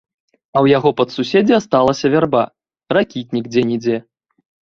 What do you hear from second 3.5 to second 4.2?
дзе-нідзе.